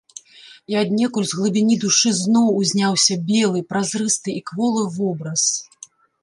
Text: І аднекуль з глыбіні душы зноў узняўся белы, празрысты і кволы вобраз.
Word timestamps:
І 0.73 0.77
аднекуль 0.83 1.27
з 1.31 1.37
глыбіні 1.39 1.75
душы 1.83 2.13
зноў 2.21 2.47
узняўся 2.61 3.19
белы, 3.29 3.59
празрысты 3.75 4.29
і 4.41 4.45
кволы 4.49 4.83
вобраз. 4.97 5.43